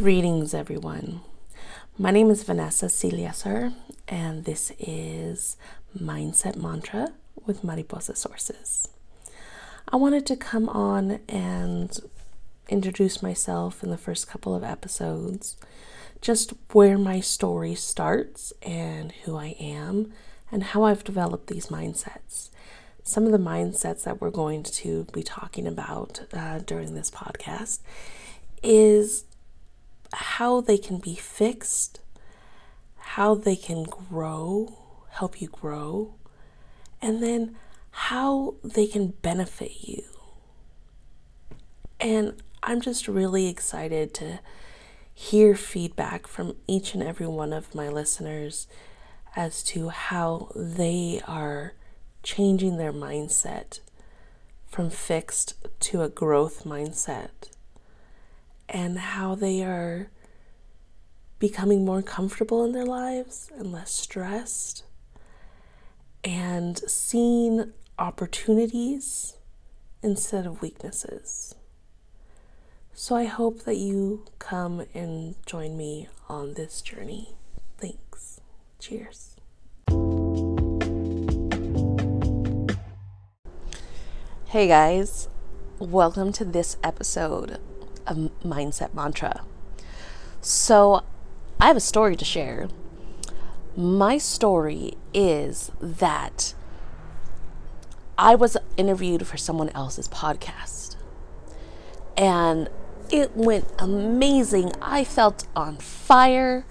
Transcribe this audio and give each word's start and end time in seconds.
Greetings, 0.00 0.54
everyone. 0.54 1.20
My 1.98 2.10
name 2.10 2.30
is 2.30 2.42
Vanessa 2.42 2.86
Ciliasar, 2.86 3.74
and 4.08 4.46
this 4.46 4.72
is 4.78 5.58
Mindset 5.94 6.56
Mantra 6.56 7.12
with 7.44 7.62
Mariposa 7.62 8.16
Sources. 8.16 8.88
I 9.92 9.96
wanted 9.96 10.24
to 10.24 10.36
come 10.36 10.70
on 10.70 11.20
and 11.28 12.00
introduce 12.70 13.22
myself 13.22 13.84
in 13.84 13.90
the 13.90 13.98
first 13.98 14.26
couple 14.26 14.54
of 14.54 14.64
episodes, 14.64 15.58
just 16.22 16.54
where 16.72 16.96
my 16.96 17.20
story 17.20 17.74
starts 17.74 18.54
and 18.62 19.12
who 19.24 19.36
I 19.36 19.54
am, 19.60 20.14
and 20.50 20.62
how 20.62 20.84
I've 20.84 21.04
developed 21.04 21.48
these 21.48 21.66
mindsets. 21.66 22.48
Some 23.02 23.26
of 23.26 23.32
the 23.32 23.38
mindsets 23.38 24.04
that 24.04 24.18
we're 24.18 24.30
going 24.30 24.62
to 24.62 25.04
be 25.12 25.22
talking 25.22 25.66
about 25.66 26.22
uh, 26.32 26.60
during 26.60 26.94
this 26.94 27.10
podcast 27.10 27.80
is 28.62 29.24
how 30.40 30.62
they 30.62 30.78
can 30.78 30.96
be 30.96 31.14
fixed, 31.14 32.00
how 32.96 33.34
they 33.34 33.54
can 33.54 33.82
grow, 33.82 34.74
help 35.10 35.38
you 35.38 35.46
grow, 35.46 36.14
and 37.02 37.22
then 37.22 37.54
how 37.90 38.54
they 38.64 38.86
can 38.86 39.08
benefit 39.20 39.86
you. 39.86 40.02
And 42.00 42.42
I'm 42.62 42.80
just 42.80 43.06
really 43.06 43.48
excited 43.48 44.14
to 44.14 44.40
hear 45.12 45.54
feedback 45.54 46.26
from 46.26 46.56
each 46.66 46.94
and 46.94 47.02
every 47.02 47.26
one 47.26 47.52
of 47.52 47.74
my 47.74 47.90
listeners 47.90 48.66
as 49.36 49.62
to 49.64 49.90
how 49.90 50.50
they 50.56 51.20
are 51.28 51.74
changing 52.22 52.78
their 52.78 52.94
mindset 52.94 53.80
from 54.66 54.88
fixed 54.88 55.52
to 55.80 56.00
a 56.00 56.08
growth 56.08 56.64
mindset 56.64 57.50
and 58.70 58.98
how 58.98 59.34
they 59.34 59.62
are 59.62 60.08
becoming 61.40 61.86
more 61.86 62.02
comfortable 62.02 62.64
in 62.66 62.72
their 62.72 62.84
lives 62.84 63.50
and 63.56 63.72
less 63.72 63.90
stressed 63.90 64.84
and 66.22 66.78
seeing 66.86 67.72
opportunities 67.98 69.38
instead 70.02 70.46
of 70.46 70.60
weaknesses. 70.60 71.54
So 72.92 73.16
I 73.16 73.24
hope 73.24 73.64
that 73.64 73.78
you 73.78 74.26
come 74.38 74.84
and 74.92 75.34
join 75.46 75.78
me 75.78 76.08
on 76.28 76.54
this 76.54 76.82
journey. 76.82 77.34
Thanks. 77.78 78.42
Cheers. 78.78 79.36
Hey 84.48 84.66
guys, 84.68 85.28
welcome 85.78 86.32
to 86.32 86.44
this 86.44 86.76
episode 86.84 87.58
of 88.06 88.30
Mindset 88.44 88.92
Mantra. 88.92 89.42
So, 90.42 91.04
I 91.60 91.66
have 91.66 91.76
a 91.76 91.80
story 91.80 92.16
to 92.16 92.24
share. 92.24 92.68
My 93.76 94.16
story 94.16 94.94
is 95.12 95.70
that 95.78 96.54
I 98.16 98.34
was 98.34 98.56
interviewed 98.78 99.26
for 99.26 99.36
someone 99.36 99.68
else's 99.70 100.08
podcast. 100.08 100.96
And 102.16 102.70
it 103.10 103.36
went 103.36 103.66
amazing. 103.78 104.72
I 104.80 105.04
felt 105.04 105.46
on 105.54 105.76
fire. 105.76 106.64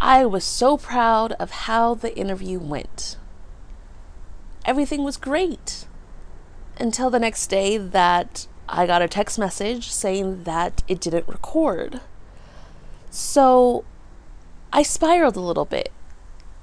I 0.00 0.24
was 0.24 0.44
so 0.44 0.76
proud 0.76 1.32
of 1.32 1.50
how 1.50 1.94
the 1.94 2.16
interview 2.16 2.60
went. 2.60 3.16
Everything 4.64 5.02
was 5.02 5.16
great 5.16 5.86
until 6.78 7.10
the 7.10 7.18
next 7.18 7.48
day 7.48 7.76
that 7.76 8.46
I 8.68 8.86
got 8.86 9.02
a 9.02 9.08
text 9.08 9.36
message 9.36 9.90
saying 9.90 10.44
that 10.44 10.84
it 10.86 11.00
didn't 11.00 11.26
record. 11.26 12.02
So 13.10 13.84
I 14.72 14.82
spiraled 14.82 15.36
a 15.36 15.40
little 15.40 15.64
bit, 15.64 15.90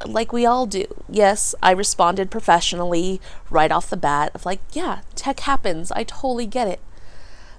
like 0.06 0.32
we 0.32 0.46
all 0.46 0.66
do. 0.66 0.86
Yes, 1.10 1.56
I 1.64 1.72
responded 1.72 2.30
professionally 2.30 3.20
right 3.50 3.72
off 3.72 3.90
the 3.90 3.98
bat 3.98 4.32
of 4.36 4.46
like, 4.46 4.62
yeah, 4.74 5.02
tech 5.16 5.40
happens. 5.42 5.92
I 5.92 6.04
totally 6.04 6.46
get 6.46 6.68
it. 6.68 6.82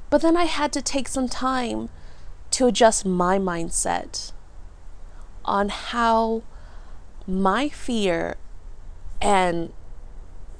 But 0.08 0.22
then 0.22 0.36
I 0.36 0.44
had 0.44 0.72
to 0.74 0.82
take 0.82 1.08
some 1.08 1.28
time 1.28 1.88
to 2.52 2.66
adjust 2.66 3.04
my 3.04 3.38
mindset 3.38 4.32
on 5.44 5.68
how 5.68 6.42
my 7.26 7.68
fear 7.68 8.36
and 9.20 9.72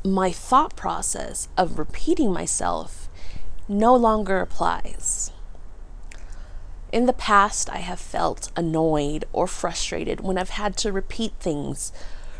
my 0.04 0.30
thought 0.30 0.76
process 0.76 1.48
of 1.56 1.78
repeating 1.78 2.32
myself 2.32 3.08
no 3.68 3.94
longer 3.94 4.40
applies. 4.40 5.32
In 6.92 7.06
the 7.06 7.12
past, 7.12 7.68
I 7.70 7.78
have 7.78 7.98
felt 7.98 8.50
annoyed 8.56 9.24
or 9.32 9.46
frustrated 9.46 10.20
when 10.20 10.38
I've 10.38 10.50
had 10.50 10.76
to 10.78 10.92
repeat 10.92 11.32
things 11.40 11.92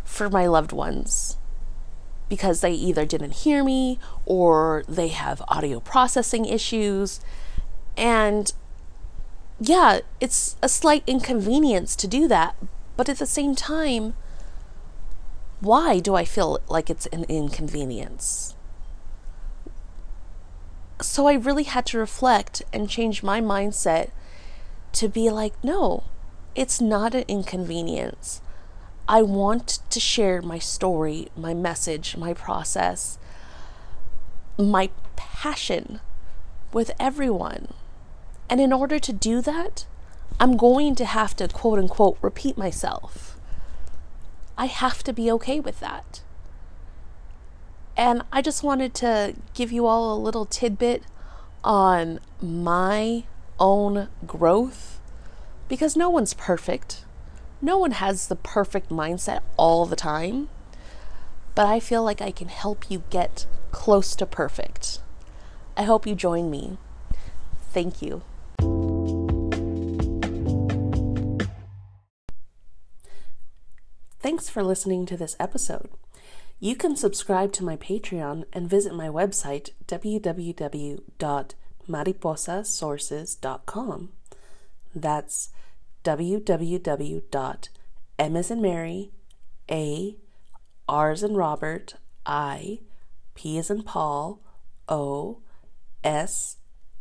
for 0.05 0.31
my 0.31 0.47
loved 0.47 0.73
ones 0.73 1.37
because 2.29 2.61
they 2.61 2.73
either 2.73 3.05
didn't 3.05 3.33
hear 3.33 3.63
me 3.63 3.99
or 4.25 4.85
they 4.89 5.09
have 5.09 5.43
audio 5.49 5.81
processing 5.81 6.45
issues. 6.45 7.21
And 7.97 8.53
yeah, 9.61 10.01
it's 10.21 10.57
a 10.63 10.69
slight 10.69 11.03
inconvenience 11.07 11.97
to 11.97 12.09
do 12.09 12.29
that. 12.29 12.57
But 12.97 13.09
at 13.09 13.19
the 13.19 13.27
same 13.27 13.55
time, 13.55 14.15
why 15.61 15.99
do 16.01 16.15
I 16.15 16.25
feel 16.25 16.61
like 16.69 16.91
it's 16.91 17.07
an 17.07 17.25
inconvenience? 17.25 18.55
So 21.01 21.27
I 21.27 21.35
really 21.35 21.65
had 21.65 21.87
to 21.87 21.99
reflect 21.99 22.63
and 22.73 22.89
change 22.89 23.23
my 23.23 23.41
mindset 23.41 24.11
to 24.97 25.09
be 25.09 25.31
like, 25.31 25.53
no, 25.63 26.05
it's 26.55 26.81
not 26.81 27.15
an 27.15 27.25
inconvenience. 27.29 28.41
I 29.07 29.23
want 29.23 29.79
to 29.91 30.01
share 30.01 30.41
my 30.41 30.59
story, 30.59 31.29
my 31.37 31.53
message, 31.53 32.17
my 32.17 32.33
process, 32.33 33.19
my 34.59 34.91
passion 35.15 36.01
with 36.73 36.91
everyone. 36.99 37.69
And 38.49 38.61
in 38.61 38.73
order 38.73 38.99
to 38.99 39.13
do 39.13 39.43
that, 39.43 39.87
I'm 40.41 40.57
going 40.57 40.95
to 40.97 41.05
have 41.05 41.37
to 41.37 41.49
quote 41.49 41.79
unquote 41.79 42.19
repeat 42.23 42.57
myself. 42.57 43.39
I 44.57 44.67
have 44.67 45.03
to 45.05 45.13
be 45.13 45.31
okay 45.33 45.61
with 45.61 45.79
that. 45.81 46.23
And 47.99 48.23
I 48.33 48.41
just 48.41 48.63
wanted 48.63 48.95
to 48.95 49.35
give 49.53 49.73
you 49.73 49.87
all 49.87 50.15
a 50.15 50.19
little 50.19 50.47
tidbit 50.47 51.03
on 51.63 52.21
my 52.41 53.25
own 53.59 54.09
growth 54.27 55.01
because 55.69 55.97
no 55.97 56.11
one's 56.11 56.35
perfect. 56.35 57.05
No 57.61 57.79
one 57.79 57.93
has 57.93 58.29
the 58.29 58.37
perfect 58.37 58.91
mindset 58.91 59.41
all 59.57 59.87
the 59.87 59.97
time. 59.97 60.49
But 61.55 61.67
I 61.67 61.81
feel 61.81 62.03
like 62.03 62.21
I 62.21 62.31
can 62.31 62.49
help 62.49 62.91
you 62.91 63.03
get 63.11 63.47
close 63.71 64.15
to 64.17 64.27
perfect. 64.27 65.01
I 65.77 65.85
hope 65.85 66.07
you 66.07 66.15
join 66.15 66.51
me. 66.51 66.79
Thank 67.73 68.03
you. 68.03 68.23
Thanks 74.21 74.49
for 74.49 74.63
listening 74.63 75.07
to 75.07 75.17
this 75.17 75.37
episode. 75.39 75.89
You 76.59 76.75
can 76.75 76.97
subscribe 76.97 77.53
to 77.53 77.65
my 77.65 77.77
Patreon 77.77 78.45
and 78.53 78.69
visit 78.69 78.95
my 78.95 79.09
website, 79.09 79.71
www.mariposasources.com. 81.89 84.09
That's 84.95 85.49
www.m 86.05 87.69
as 88.37 88.51
in 88.51 88.61
Mary, 88.63 89.11
A, 89.71 90.17
R 90.89 91.11
as 91.11 91.23
in 91.23 91.35
Robert, 91.35 91.97
I, 92.25 92.81
P 93.35 93.59
as 93.59 93.71
in 93.71 93.83
Paul, 93.83 94.41
O, 94.89 95.41
S, 96.03 96.57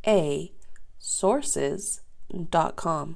A, 0.06 0.52
sources.com. 1.00 3.16